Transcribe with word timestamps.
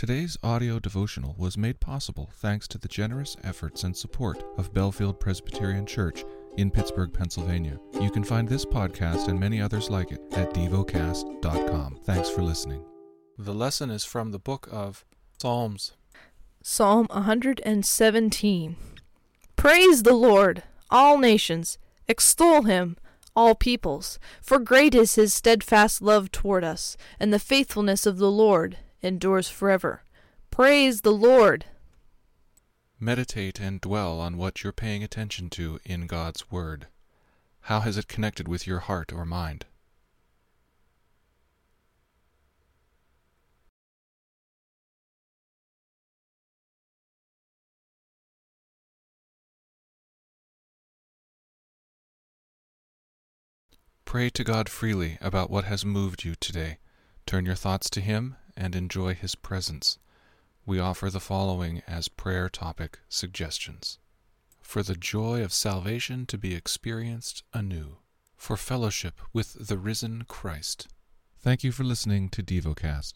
Today's 0.00 0.38
audio 0.42 0.78
devotional 0.78 1.34
was 1.36 1.58
made 1.58 1.78
possible 1.78 2.30
thanks 2.36 2.66
to 2.68 2.78
the 2.78 2.88
generous 2.88 3.36
efforts 3.44 3.84
and 3.84 3.94
support 3.94 4.42
of 4.56 4.72
Bellefield 4.72 5.20
Presbyterian 5.20 5.84
Church 5.84 6.24
in 6.56 6.70
Pittsburgh, 6.70 7.12
Pennsylvania. 7.12 7.78
You 8.00 8.10
can 8.10 8.24
find 8.24 8.48
this 8.48 8.64
podcast 8.64 9.28
and 9.28 9.38
many 9.38 9.60
others 9.60 9.90
like 9.90 10.10
it 10.10 10.22
at 10.32 10.54
devocast.com. 10.54 11.98
Thanks 12.04 12.30
for 12.30 12.40
listening. 12.40 12.82
The 13.36 13.52
lesson 13.52 13.90
is 13.90 14.02
from 14.02 14.30
the 14.30 14.38
book 14.38 14.70
of 14.72 15.04
Psalms. 15.36 15.92
Psalm 16.62 17.06
117 17.10 18.76
Praise 19.56 20.02
the 20.02 20.14
Lord, 20.14 20.62
all 20.88 21.18
nations, 21.18 21.76
extol 22.08 22.62
him, 22.62 22.96
all 23.36 23.54
peoples, 23.54 24.18
for 24.40 24.58
great 24.58 24.94
is 24.94 25.16
his 25.16 25.34
steadfast 25.34 26.00
love 26.00 26.32
toward 26.32 26.64
us, 26.64 26.96
and 27.20 27.34
the 27.34 27.38
faithfulness 27.38 28.06
of 28.06 28.16
the 28.16 28.30
Lord 28.30 28.78
endures 29.02 29.48
forever. 29.48 30.02
Praise 30.50 31.02
the 31.02 31.12
Lord! 31.12 31.64
Meditate 32.98 33.58
and 33.58 33.80
dwell 33.80 34.20
on 34.20 34.36
what 34.36 34.62
you're 34.62 34.72
paying 34.72 35.02
attention 35.02 35.48
to 35.50 35.80
in 35.84 36.06
God's 36.06 36.50
Word. 36.50 36.86
How 37.62 37.80
has 37.80 37.96
it 37.96 38.08
connected 38.08 38.46
with 38.46 38.66
your 38.66 38.80
heart 38.80 39.12
or 39.12 39.24
mind? 39.24 39.64
Pray 54.04 54.28
to 54.28 54.42
God 54.42 54.68
freely 54.68 55.18
about 55.20 55.50
what 55.50 55.66
has 55.66 55.84
moved 55.84 56.24
you 56.24 56.34
today. 56.34 56.78
Turn 57.26 57.46
your 57.46 57.54
thoughts 57.54 57.88
to 57.90 58.00
Him 58.00 58.34
and 58.60 58.76
enjoy 58.76 59.14
His 59.14 59.34
presence. 59.34 59.98
We 60.64 60.78
offer 60.78 61.10
the 61.10 61.18
following 61.18 61.82
as 61.88 62.06
prayer 62.06 62.48
topic 62.48 63.00
suggestions 63.08 63.98
for 64.70 64.84
the 64.84 64.94
joy 64.94 65.42
of 65.42 65.52
salvation 65.52 66.26
to 66.26 66.38
be 66.38 66.54
experienced 66.54 67.42
anew, 67.52 67.96
for 68.36 68.56
fellowship 68.56 69.20
with 69.32 69.66
the 69.66 69.76
risen 69.76 70.22
Christ. 70.28 70.86
Thank 71.40 71.64
you 71.64 71.72
for 71.72 71.82
listening 71.82 72.28
to 72.28 72.40
DevoCast. 72.40 73.14